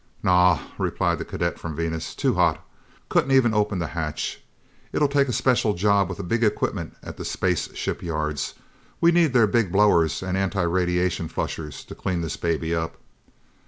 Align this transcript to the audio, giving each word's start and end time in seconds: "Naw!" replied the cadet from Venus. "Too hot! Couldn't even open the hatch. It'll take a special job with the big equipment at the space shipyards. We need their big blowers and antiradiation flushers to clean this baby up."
"Naw!" 0.23 0.57
replied 0.79 1.19
the 1.19 1.25
cadet 1.25 1.59
from 1.59 1.75
Venus. 1.75 2.15
"Too 2.15 2.33
hot! 2.33 2.65
Couldn't 3.07 3.29
even 3.33 3.53
open 3.53 3.77
the 3.77 3.85
hatch. 3.93 4.41
It'll 4.91 5.07
take 5.07 5.27
a 5.27 5.31
special 5.31 5.75
job 5.75 6.09
with 6.09 6.17
the 6.17 6.23
big 6.23 6.43
equipment 6.43 6.95
at 7.03 7.17
the 7.17 7.23
space 7.23 7.69
shipyards. 7.75 8.55
We 8.99 9.11
need 9.11 9.31
their 9.31 9.45
big 9.45 9.71
blowers 9.71 10.23
and 10.23 10.35
antiradiation 10.35 11.27
flushers 11.29 11.83
to 11.85 11.93
clean 11.93 12.21
this 12.21 12.35
baby 12.35 12.73
up." 12.73 12.97